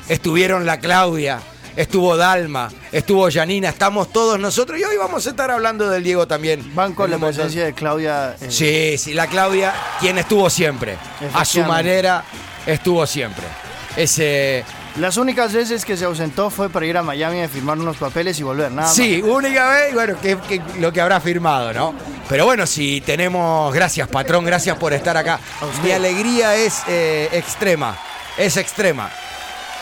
Estuvieron 0.09 0.67
la 0.67 0.81
Claudia, 0.81 1.41
estuvo 1.77 2.17
Dalma, 2.17 2.71
estuvo 2.91 3.31
Janina, 3.31 3.69
estamos 3.69 4.13
todos 4.13 4.39
nosotros 4.41 4.79
y 4.81 4.85
hoy 4.85 4.97
vamos 4.97 5.27
a 5.27 5.31
estar 5.31 5.51
hablando 5.51 5.89
del 5.89 6.03
Diego 6.03 6.27
también. 6.27 6.75
Van 6.75 6.95
con 6.95 7.11
la 7.11 7.19
presencia 7.19 7.65
de 7.65 7.73
Claudia. 7.75 8.37
eh, 8.41 8.47
Sí, 8.51 8.99
sí, 8.99 9.15
la 9.15 9.27
Claudia, 9.29 9.73
quien 10.01 10.19
estuvo 10.19 10.51
siempre. 10.51 10.97
A 11.35 11.45
su 11.45 11.63
manera, 11.63 12.25
estuvo 12.67 13.07
siempre. 13.07 13.45
Ese... 13.97 14.65
Las 15.01 15.17
únicas 15.17 15.55
veces 15.55 15.87
que 15.87 15.97
se 15.97 16.05
ausentó 16.05 16.51
fue 16.51 16.69
para 16.69 16.85
ir 16.85 16.95
a 16.99 17.03
Miami 17.03 17.41
a 17.41 17.49
firmar 17.49 17.79
unos 17.79 17.97
papeles 17.97 18.39
y 18.39 18.43
volver, 18.43 18.71
nada 18.71 18.89
más. 18.89 18.95
Sí, 18.95 19.23
única 19.23 19.71
vez, 19.71 19.95
bueno, 19.95 20.21
que, 20.21 20.37
que 20.37 20.61
lo 20.79 20.93
que 20.93 21.01
habrá 21.01 21.19
firmado, 21.23 21.73
¿no? 21.73 21.95
Pero 22.29 22.45
bueno, 22.45 22.67
si 22.67 23.01
tenemos, 23.01 23.73
gracias 23.73 24.09
patrón, 24.09 24.45
gracias 24.45 24.77
por 24.77 24.93
estar 24.93 25.17
acá. 25.17 25.41
Mi 25.83 25.91
alegría 25.91 26.55
es 26.55 26.83
eh, 26.87 27.31
extrema, 27.33 27.97
es 28.37 28.59
extrema. 28.59 29.11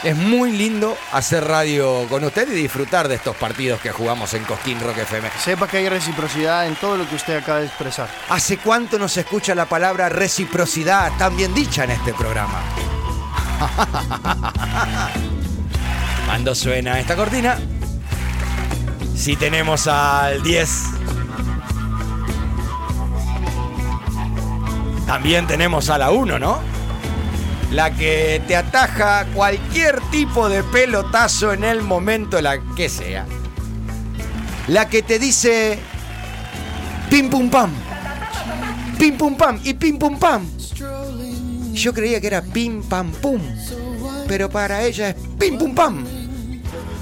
Es 0.04 0.16
muy 0.16 0.52
lindo 0.52 0.96
hacer 1.12 1.44
radio 1.44 2.06
con 2.08 2.22
usted 2.22 2.46
y 2.52 2.54
disfrutar 2.54 3.08
de 3.08 3.16
estos 3.16 3.34
partidos 3.34 3.80
que 3.80 3.90
jugamos 3.90 4.32
en 4.34 4.44
Cosquín 4.44 4.78
Rock 4.78 4.98
FM. 4.98 5.30
Sepa 5.42 5.66
que 5.66 5.78
hay 5.78 5.88
reciprocidad 5.88 6.68
en 6.68 6.76
todo 6.76 6.96
lo 6.96 7.08
que 7.08 7.16
usted 7.16 7.38
acaba 7.38 7.58
de 7.58 7.66
expresar. 7.66 8.08
¿Hace 8.28 8.58
cuánto 8.58 9.00
no 9.00 9.08
se 9.08 9.22
escucha 9.22 9.56
la 9.56 9.64
palabra 9.66 10.08
reciprocidad 10.08 11.10
tan 11.18 11.36
bien 11.36 11.52
dicha 11.52 11.82
en 11.82 11.90
este 11.90 12.14
programa? 12.14 12.62
Cuando 16.26 16.54
suena 16.54 17.00
esta 17.00 17.16
cortina, 17.16 17.58
si 19.16 19.36
tenemos 19.36 19.86
al 19.86 20.42
10, 20.42 20.82
también 25.06 25.46
tenemos 25.46 25.90
a 25.90 25.98
la 25.98 26.10
1, 26.10 26.38
¿no? 26.38 26.60
La 27.72 27.90
que 27.90 28.42
te 28.46 28.56
ataja 28.56 29.26
cualquier 29.34 30.00
tipo 30.10 30.48
de 30.48 30.62
pelotazo 30.62 31.52
en 31.52 31.64
el 31.64 31.82
momento, 31.82 32.40
la 32.40 32.58
que 32.76 32.88
sea. 32.88 33.26
La 34.68 34.88
que 34.88 35.02
te 35.02 35.18
dice 35.18 35.78
pim 37.10 37.28
pum 37.28 37.50
pam. 37.50 37.70
Pim 38.98 39.16
pum 39.16 39.36
pam 39.36 39.60
y 39.64 39.74
pim 39.74 39.98
pum 39.98 40.18
pam. 40.18 40.46
Yo 41.78 41.94
creía 41.94 42.20
que 42.20 42.26
era 42.26 42.42
pim 42.42 42.82
pam 42.82 43.12
pum. 43.12 43.40
Pero 44.26 44.50
para 44.50 44.82
ella 44.84 45.10
es 45.10 45.16
pim 45.38 45.56
pum 45.56 45.74
pam. 45.74 46.04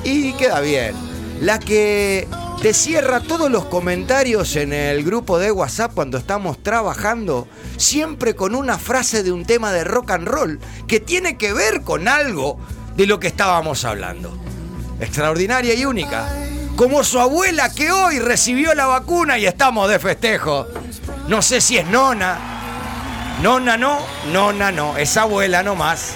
Y 0.04 0.34
queda 0.34 0.60
bien. 0.60 0.94
La 1.40 1.58
que 1.58 2.28
te 2.60 2.74
cierra 2.74 3.20
todos 3.20 3.50
los 3.50 3.64
comentarios 3.66 4.54
en 4.56 4.74
el 4.74 5.02
grupo 5.02 5.38
de 5.38 5.50
WhatsApp 5.50 5.92
cuando 5.94 6.18
estamos 6.18 6.62
trabajando, 6.62 7.48
siempre 7.78 8.36
con 8.36 8.54
una 8.54 8.78
frase 8.78 9.22
de 9.22 9.32
un 9.32 9.46
tema 9.46 9.72
de 9.72 9.84
rock 9.84 10.10
and 10.10 10.28
roll 10.28 10.60
que 10.86 11.00
tiene 11.00 11.38
que 11.38 11.54
ver 11.54 11.82
con 11.82 12.06
algo 12.06 12.58
de 12.96 13.06
lo 13.06 13.18
que 13.18 13.28
estábamos 13.28 13.84
hablando. 13.86 14.38
Extraordinaria 15.00 15.74
y 15.74 15.86
única. 15.86 16.28
Como 16.76 17.02
su 17.02 17.18
abuela 17.18 17.72
que 17.72 17.92
hoy 17.92 18.18
recibió 18.18 18.74
la 18.74 18.86
vacuna 18.86 19.38
y 19.38 19.46
estamos 19.46 19.88
de 19.88 19.98
festejo. 19.98 20.66
No 21.28 21.40
sé 21.40 21.62
si 21.62 21.78
es 21.78 21.86
nona. 21.86 22.55
Nona 23.42 23.76
no, 23.76 23.98
nona 24.32 24.72
no. 24.72 24.96
Es 24.96 25.16
abuela 25.16 25.62
nomás. 25.62 26.14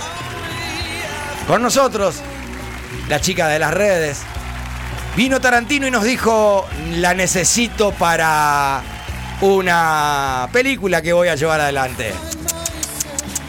Con 1.47 1.63
nosotros, 1.63 2.17
la 3.09 3.21
chica 3.21 3.49
de 3.49 3.59
las 3.59 3.75
redes. 3.75 4.23
Vino 5.17 5.41
Tarantino 5.41 5.87
y 5.87 5.91
nos 5.91 6.05
dijo, 6.05 6.67
la 6.93 7.15
necesito 7.15 7.93
para 7.93 8.83
una 9.41 10.49
película 10.53 11.03
que 11.03 11.13
voy 11.13 11.29
a 11.29 11.35
llevar 11.35 11.61
adelante. 11.61 12.15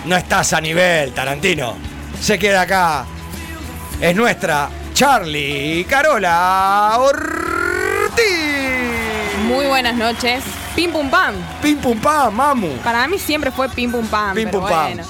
No 0.06 0.18
estás 0.18 0.54
a 0.54 0.62
nivel, 0.62 1.13
Tarantino. 1.13 1.78
Se 2.20 2.40
queda 2.40 2.62
acá. 2.62 3.06
Es 4.01 4.16
nuestra 4.16 4.70
Charlie 4.94 5.86
Carola 5.86 6.98
Ortiz. 6.98 8.22
Muy 9.46 9.68
buenas 9.68 9.96
noches. 9.96 10.44
Pim 10.75 10.92
pum 10.92 11.10
pam. 11.10 11.36
Pim 11.62 11.78
pum 11.78 12.00
pam, 12.00 12.34
mamu. 12.34 12.70
Para 12.84 13.08
mí 13.08 13.20
siempre 13.20 13.51
fue 13.51 13.68
pim 13.70 13.92
pum 13.92 14.06
pam. 14.08 14.34
Pim, 14.36 14.46
pero 14.46 14.60
pum, 14.62 14.70
pam. 14.70 14.86
bueno. 14.94 15.04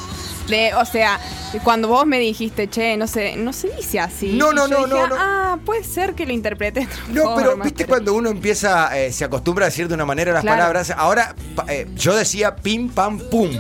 De- 0.48 0.74
o 0.74 0.84
sea, 0.86 1.20
cuando 1.64 1.88
vos 1.88 2.06
me 2.06 2.20
dijiste, 2.20 2.68
che, 2.68 2.98
no 2.98 3.08
sé, 3.08 3.36
no 3.38 3.54
se 3.54 3.70
dice 3.76 4.00
así. 4.00 4.34
No, 4.34 4.52
Y 4.52 4.56
no, 4.56 4.68
yo 4.68 4.80
no, 4.80 4.86
dije, 4.86 5.00
no, 5.00 5.08
no. 5.08 5.16
Ah, 5.18 5.58
puede 5.64 5.84
ser 5.84 6.14
que 6.16 6.26
lo 6.26 6.34
interprete. 6.34 6.88
No, 7.10 7.36
pero 7.36 7.56
viste 7.58 7.86
cuando 7.86 8.14
uno 8.14 8.30
empieza, 8.30 8.98
eh, 9.00 9.12
se 9.14 9.24
acostumbra 9.24 9.66
a 9.66 9.70
decir 9.70 9.88
de 9.88 9.94
una 9.94 10.06
manera 10.06 10.34
las 10.34 10.42
Claro. 10.42 10.58
palabras. 10.58 10.90
Ahora, 10.98 11.36
eh, 11.68 11.88
yo 11.96 12.16
decía 12.16 12.56
pim, 12.56 12.90
pam, 12.90 13.20
pum. 13.30 13.52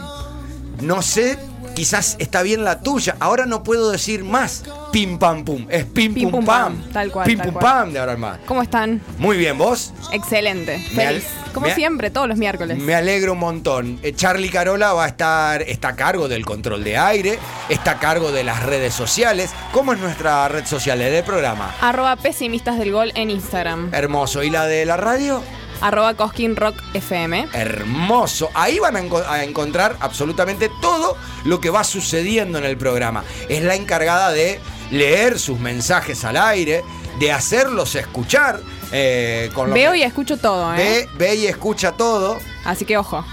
No 0.81 1.01
sé, 1.03 1.37
quizás 1.81 2.15
está 2.19 2.43
bien 2.43 2.63
la 2.63 2.81
tuya. 2.81 3.15
Ahora 3.19 3.47
no 3.47 3.63
puedo 3.63 3.89
decir 3.89 4.23
más 4.23 4.63
pim, 4.91 5.17
pam, 5.17 5.43
pum. 5.43 5.65
Es 5.67 5.83
pim, 5.85 6.13
Pim, 6.13 6.25
pum, 6.25 6.31
pum, 6.33 6.45
pam. 6.45 6.77
pam. 6.79 6.93
Tal 6.93 7.11
cual, 7.11 7.25
Pim, 7.25 7.39
tal 7.39 7.47
pum, 7.47 7.53
cual. 7.59 7.73
pam 7.73 7.93
de 7.93 7.99
ahora 7.99 8.13
en 8.13 8.19
más. 8.19 8.37
¿Cómo 8.45 8.61
están? 8.61 9.01
Muy 9.17 9.35
bien, 9.37 9.57
¿vos? 9.57 9.91
Excelente. 10.13 10.77
Feliz. 10.93 11.25
Como 11.55 11.65
siempre, 11.71 12.11
todos 12.11 12.27
los 12.27 12.37
miércoles. 12.37 12.77
Me 12.77 12.93
alegro 12.93 13.33
un 13.33 13.39
montón. 13.39 13.99
Eh, 14.03 14.13
Charlie 14.13 14.51
Carola 14.51 14.93
va 14.93 15.05
a 15.05 15.07
estar, 15.07 15.63
está 15.63 15.87
a 15.89 15.95
cargo 15.95 16.27
del 16.27 16.45
control 16.45 16.83
de 16.83 16.97
aire, 16.97 17.39
está 17.67 17.91
a 17.93 17.99
cargo 17.99 18.31
de 18.31 18.43
las 18.43 18.61
redes 18.61 18.93
sociales. 18.93 19.49
¿Cómo 19.73 19.93
es 19.93 19.99
nuestra 19.99 20.47
red 20.49 20.65
social 20.67 20.99
del 20.99 21.23
programa? 21.23 21.73
Arroba 21.81 22.15
pesimistas 22.15 22.77
del 22.77 22.91
gol 22.91 23.11
en 23.15 23.31
Instagram. 23.31 23.89
Hermoso. 23.91 24.43
¿Y 24.43 24.51
la 24.51 24.67
de 24.67 24.85
la 24.85 24.97
radio? 24.97 25.41
Arroba 25.81 26.13
Cosquín 26.13 26.55
Rock 26.55 26.75
FM. 26.93 27.47
Hermoso. 27.53 28.49
Ahí 28.53 28.79
van 28.79 28.95
a, 28.95 29.01
enco- 29.01 29.25
a 29.27 29.43
encontrar 29.43 29.97
absolutamente 29.99 30.69
todo 30.81 31.17
lo 31.45 31.59
que 31.59 31.69
va 31.69 31.83
sucediendo 31.83 32.57
en 32.59 32.65
el 32.65 32.77
programa. 32.77 33.23
Es 33.49 33.63
la 33.63 33.75
encargada 33.75 34.31
de 34.31 34.59
leer 34.91 35.39
sus 35.39 35.59
mensajes 35.59 36.23
al 36.23 36.37
aire, 36.37 36.83
de 37.19 37.31
hacerlos 37.31 37.95
escuchar. 37.95 38.59
eh, 38.93 39.49
con 39.53 39.73
Veo 39.73 39.93
que- 39.93 39.99
y 39.99 40.03
escucho 40.03 40.37
todo, 40.37 40.73
¿eh? 40.75 40.77
ve, 40.77 41.09
ve 41.17 41.35
y 41.35 41.47
escucha 41.47 41.93
todo. 41.93 42.37
Así 42.65 42.83
que 42.85 42.97
ojo. 42.97 43.25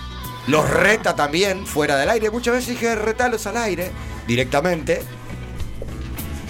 Los 0.47 0.71
reta 0.71 1.15
también 1.17 1.67
fuera 1.67 1.97
del 1.97 2.09
aire. 2.11 2.31
Muchas 2.31 2.55
veces 2.55 2.71
dije 2.71 2.95
retalos 2.95 3.47
al 3.47 3.57
aire 3.59 3.91
directamente. 4.27 5.03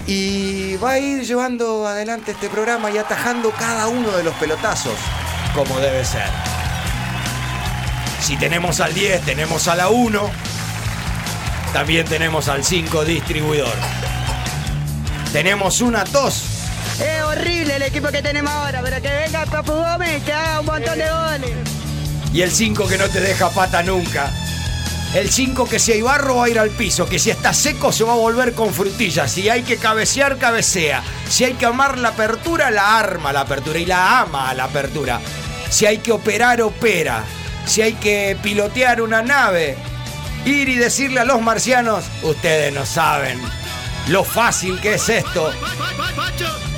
Y 0.07 0.75
va 0.77 0.91
a 0.91 0.99
ir 0.99 1.23
llevando 1.23 1.85
adelante 1.85 2.31
este 2.31 2.49
programa 2.49 2.89
y 2.89 2.97
atajando 2.97 3.51
cada 3.51 3.87
uno 3.87 4.09
de 4.11 4.23
los 4.23 4.33
pelotazos 4.35 4.93
como 5.53 5.79
debe 5.79 6.03
ser. 6.05 6.29
Si 8.21 8.37
tenemos 8.37 8.79
al 8.79 8.93
10, 8.93 9.21
tenemos 9.21 9.67
a 9.67 9.75
la 9.75 9.89
1. 9.89 10.29
También 11.73 12.05
tenemos 12.05 12.47
al 12.47 12.63
5 12.63 13.05
distribuidor. 13.05 13.73
Tenemos 15.31 15.81
una 15.81 16.03
tos. 16.03 16.43
Es 16.99 17.21
horrible 17.23 17.75
el 17.75 17.83
equipo 17.83 18.09
que 18.09 18.21
tenemos 18.21 18.51
ahora, 18.51 18.81
pero 18.83 19.01
que 19.01 19.09
venga 19.09 19.45
Papu 19.45 19.73
Gómez 19.73 20.23
que 20.23 20.33
haga 20.33 20.59
un 20.59 20.65
montón 20.65 20.97
de 20.97 21.09
goles. 21.09 21.57
Y 22.33 22.41
el 22.41 22.51
5 22.51 22.87
que 22.87 22.97
no 22.97 23.07
te 23.07 23.21
deja 23.21 23.49
pata 23.49 23.83
nunca. 23.83 24.31
El 25.13 25.31
5 25.31 25.67
que 25.67 25.79
si 25.79 25.91
hay 25.91 26.01
barro 26.01 26.35
va 26.35 26.45
a 26.45 26.49
ir 26.49 26.59
al 26.59 26.69
piso, 26.69 27.07
que 27.07 27.17
si 27.17 27.31
está 27.31 27.51
seco 27.53 27.91
se 27.91 28.03
va 28.03 28.13
a 28.13 28.17
volver 28.17 28.53
con 28.53 28.73
frutillas. 28.73 29.31
Si 29.31 29.49
hay 29.49 29.63
que 29.63 29.77
cabecear, 29.77 30.37
cabecea. 30.37 31.01
Si 31.27 31.43
hay 31.43 31.53
que 31.53 31.65
amar 31.65 31.97
la 31.97 32.09
apertura, 32.09 32.69
la 32.69 32.99
arma 32.99 33.33
la 33.33 33.41
apertura 33.41 33.79
y 33.79 33.85
la 33.85 34.21
ama 34.21 34.53
la 34.53 34.65
apertura. 34.65 35.19
Si 35.69 35.85
hay 35.85 35.97
que 35.97 36.11
operar, 36.11 36.61
opera. 36.61 37.23
Si 37.65 37.81
hay 37.81 37.93
que 37.93 38.37
pilotear 38.41 39.01
una 39.01 39.21
nave, 39.21 39.77
ir 40.45 40.69
y 40.69 40.75
decirle 40.75 41.21
a 41.21 41.25
los 41.25 41.41
marcianos, 41.41 42.05
ustedes 42.23 42.71
no 42.73 42.85
saben 42.85 43.39
lo 44.09 44.23
fácil 44.23 44.79
que 44.81 44.95
es 44.95 45.07
esto. 45.09 45.51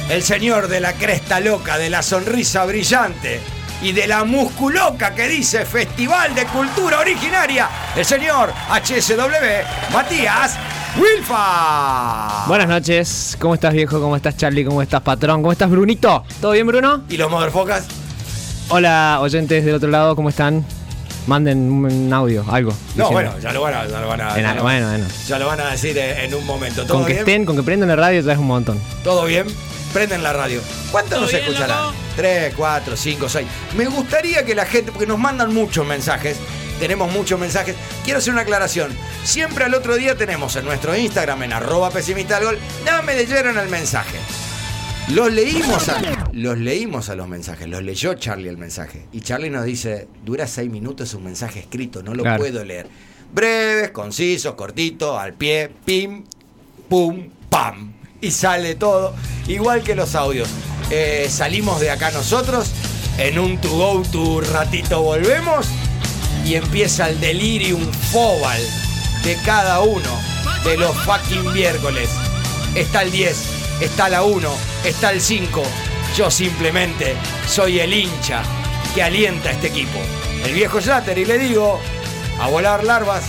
El 0.09 0.23
señor 0.23 0.67
de 0.67 0.81
la 0.81 0.93
cresta 0.93 1.39
loca, 1.39 1.77
de 1.77 1.89
la 1.89 2.01
sonrisa 2.01 2.65
brillante, 2.65 3.39
y 3.81 3.91
de 3.93 4.07
la 4.07 4.23
musculoca 4.23 5.13
que 5.15 5.27
dice 5.27 5.65
Festival 5.65 6.35
de 6.35 6.45
Cultura 6.45 6.99
Originaria, 6.99 7.67
el 7.95 8.05
señor 8.05 8.53
HSW 8.69 9.91
Matías 9.93 10.55
Wilfa. 10.99 12.45
Buenas 12.47 12.67
noches, 12.67 13.37
¿cómo 13.39 13.55
estás 13.55 13.73
viejo? 13.73 13.99
¿Cómo 13.99 14.15
estás 14.15 14.37
Charlie? 14.37 14.63
¿Cómo 14.65 14.81
estás 14.81 15.01
patrón? 15.01 15.41
¿Cómo 15.41 15.51
estás 15.51 15.69
Brunito? 15.69 16.23
¿Todo 16.39 16.51
bien 16.51 16.67
Bruno? 16.67 17.01
¿Y 17.09 17.17
los 17.17 17.31
motherfuckers? 17.31 17.85
Hola 18.69 19.17
oyentes 19.21 19.65
del 19.65 19.75
otro 19.75 19.89
lado, 19.89 20.15
¿cómo 20.15 20.29
están? 20.29 20.63
Manden 21.27 21.71
un 21.71 22.11
audio, 22.13 22.43
algo. 22.51 22.71
No, 22.71 22.77
diciendo. 23.09 23.11
bueno, 23.11 23.33
ya 23.39 23.51
lo 23.53 23.61
van 23.61 23.73
a, 23.75 23.85
ya 23.87 23.99
lo 24.01 24.07
van 24.07 24.21
a, 24.21 24.35
En- 24.35 24.41
ya 24.43 24.53
lo- 24.55 24.63
bueno, 24.63 24.87
bueno. 24.89 25.05
ya 25.27 25.39
lo 25.39 25.45
van 25.47 25.59
a 25.61 25.71
decir 25.71 25.97
en 25.97 26.17
en 26.17 26.33
un 26.33 26.45
momento. 26.45 26.83
¿Todo 26.85 26.97
Con 26.97 27.05
que 27.05 27.13
bien? 27.13 27.19
estén, 27.19 27.45
con 27.45 27.55
que 27.55 27.63
prendan 27.63 27.89
la 27.89 27.95
radio 27.95 28.21
ya 28.21 28.33
es 28.33 28.39
un 28.39 28.47
montón. 28.47 28.79
¿Todo 29.03 29.25
bien? 29.25 29.45
Prenden 29.93 30.23
la 30.23 30.31
radio. 30.33 30.61
¿Cuántos 30.91 31.11
¿Todo 31.13 31.21
nos 31.21 31.31
bien, 31.31 31.43
escucharán? 31.43 31.77
loco? 31.85 31.95
Tres, 32.15 32.53
cuatro, 32.55 32.95
cinco, 32.95 33.27
seis. 33.29 33.47
Me 33.75 33.85
gustaría 33.85 34.45
que 34.45 34.55
la 34.55 34.65
gente, 34.65 34.91
porque 34.91 35.07
nos 35.07 35.19
mandan 35.19 35.53
muchos 35.53 35.85
mensajes, 35.85 36.37
tenemos 36.79 37.11
muchos 37.11 37.39
mensajes. 37.39 37.75
Quiero 38.03 38.19
hacer 38.19 38.31
una 38.33 38.43
aclaración. 38.43 38.91
Siempre 39.23 39.65
al 39.65 39.73
otro 39.73 39.95
día 39.95 40.15
tenemos 40.15 40.55
en 40.55 40.65
nuestro 40.65 40.95
Instagram, 40.95 41.43
en 41.43 41.53
arroba 41.53 41.89
pesimista 41.91 42.35
del 42.35 42.45
gol, 42.45 42.57
nada 42.85 43.01
me 43.01 43.15
leyeron 43.15 43.57
el 43.57 43.69
mensaje. 43.69 44.17
Los 45.09 45.31
leímos, 45.33 45.89
a, 45.89 46.29
los 46.31 46.57
leímos 46.57 47.09
a 47.09 47.15
los 47.15 47.27
mensajes, 47.27 47.67
los 47.67 47.81
leyó 47.83 48.13
Charlie 48.13 48.47
el 48.47 48.57
mensaje. 48.57 49.07
Y 49.11 49.19
Charlie 49.21 49.49
nos 49.49 49.65
dice, 49.65 50.07
dura 50.23 50.47
seis 50.47 50.69
minutos 50.71 51.13
un 51.15 51.23
mensaje 51.25 51.59
escrito, 51.59 52.01
no 52.01 52.13
lo 52.13 52.23
Claro. 52.23 52.39
puedo 52.39 52.63
leer. 52.63 52.87
Breves, 53.33 53.91
concisos, 53.91 54.53
cortito, 54.55 55.19
al 55.19 55.33
pie, 55.33 55.69
pim, 55.85 56.23
pum, 56.87 57.29
pam. 57.49 57.93
Y 58.21 58.31
sale 58.31 58.75
todo, 58.75 59.15
igual 59.47 59.81
que 59.81 59.95
los 59.95 60.13
audios. 60.13 60.47
Eh, 60.91 61.27
salimos 61.29 61.79
de 61.79 61.89
acá 61.89 62.11
nosotros, 62.11 62.71
en 63.17 63.39
un 63.39 63.57
to 63.59 63.69
go 63.69 64.03
to 64.11 64.41
ratito 64.41 65.01
volvemos 65.01 65.67
y 66.45 66.55
empieza 66.55 67.09
el 67.09 67.19
delirium 67.19 67.81
fobal 68.11 68.61
de 69.23 69.35
cada 69.45 69.81
uno 69.81 70.09
de 70.63 70.77
los 70.77 70.95
fucking 70.97 71.51
miércoles. 71.53 72.09
Está 72.75 73.01
el 73.01 73.11
10, 73.11 73.37
está 73.81 74.09
la 74.09 74.23
1, 74.23 74.49
está 74.85 75.11
el 75.11 75.21
5. 75.21 75.63
Yo 76.15 76.29
simplemente 76.29 77.15
soy 77.47 77.79
el 77.79 77.93
hincha 77.93 78.43
que 78.93 79.01
alienta 79.01 79.49
a 79.49 79.53
este 79.53 79.67
equipo. 79.67 79.99
El 80.45 80.53
viejo 80.53 80.79
Slater 80.79 81.17
y 81.17 81.25
le 81.25 81.39
digo, 81.39 81.79
a 82.39 82.47
volar 82.49 82.83
larvas, 82.83 83.23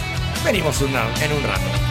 venimos 0.45 0.81
en 0.81 0.89
un 1.33 1.43
rato. 1.45 1.82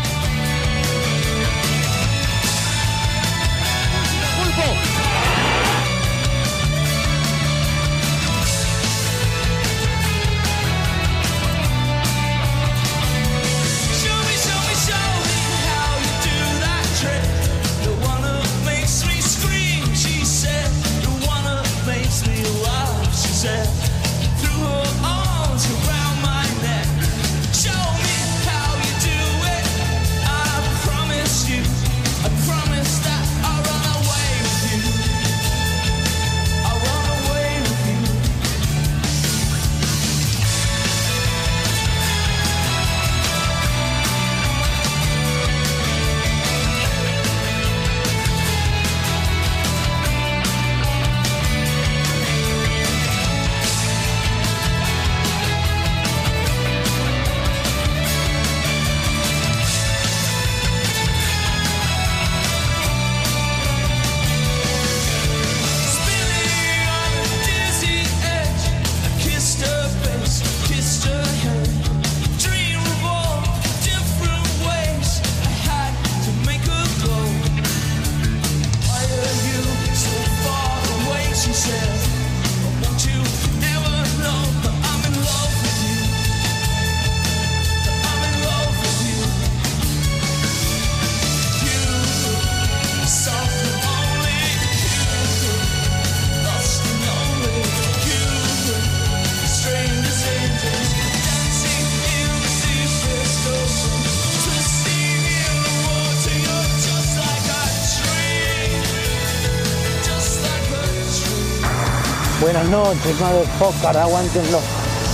Buenas 112.42 112.68
noches, 112.70 113.20
motherfucker, 113.20 113.96
aguanten 113.96 114.52
los 114.52 114.64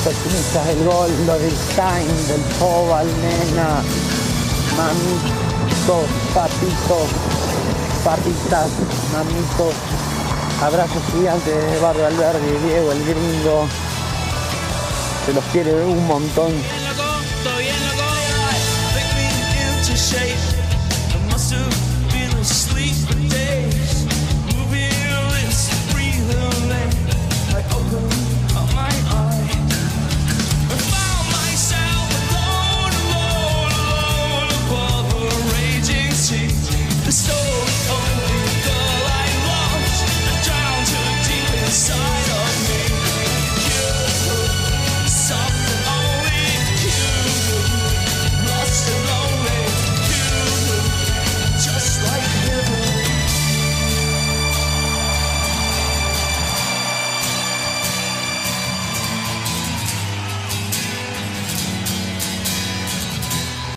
pesimistas 0.05 0.65
del 0.65 0.85
gol, 0.85 1.11
los 1.25 1.41
del 1.41 1.53
Time, 1.75 2.23
del 2.29 2.41
Pobal, 2.57 3.05
nena, 3.05 3.83
mamitos, 4.77 6.05
papitos, 6.33 7.09
papitas, 8.05 8.67
mamitos, 9.11 9.73
abrazos 10.63 11.03
gigantes 11.11 11.53
de 11.53 11.79
Barrio 11.79 12.05
Alberdi, 12.07 12.65
Diego 12.65 12.93
el 12.93 13.03
gringo, 13.03 13.67
se 15.25 15.33
los 15.33 15.43
quiere 15.51 15.83
un 15.83 16.07
montón. 16.07 16.53